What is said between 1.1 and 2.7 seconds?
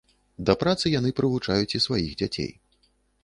прывучваюць і сваіх дзяцей.